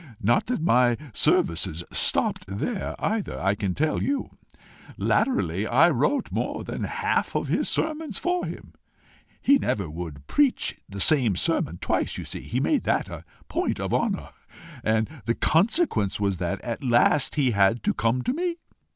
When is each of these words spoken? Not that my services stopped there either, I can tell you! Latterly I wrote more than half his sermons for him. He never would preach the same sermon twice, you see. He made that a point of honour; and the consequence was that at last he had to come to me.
Not 0.19 0.47
that 0.47 0.63
my 0.63 0.97
services 1.13 1.83
stopped 1.91 2.45
there 2.47 2.95
either, 2.97 3.39
I 3.39 3.53
can 3.53 3.75
tell 3.75 4.01
you! 4.01 4.31
Latterly 4.97 5.67
I 5.67 5.91
wrote 5.91 6.31
more 6.31 6.63
than 6.63 6.85
half 6.85 7.33
his 7.33 7.69
sermons 7.69 8.17
for 8.17 8.47
him. 8.47 8.73
He 9.39 9.59
never 9.59 9.87
would 9.91 10.25
preach 10.25 10.75
the 10.89 10.99
same 10.99 11.35
sermon 11.35 11.77
twice, 11.77 12.17
you 12.17 12.23
see. 12.23 12.41
He 12.41 12.59
made 12.59 12.83
that 12.85 13.09
a 13.09 13.23
point 13.47 13.79
of 13.79 13.93
honour; 13.93 14.29
and 14.83 15.07
the 15.25 15.35
consequence 15.35 16.19
was 16.19 16.39
that 16.39 16.59
at 16.61 16.83
last 16.83 17.35
he 17.35 17.51
had 17.51 17.83
to 17.83 17.93
come 17.93 18.23
to 18.23 18.33
me. 18.33 18.57